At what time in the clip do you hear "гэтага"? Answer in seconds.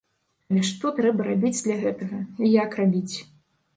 1.85-2.25